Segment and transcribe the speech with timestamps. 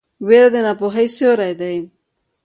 [0.27, 1.75] ویره د ناپوهۍ سیوری دی.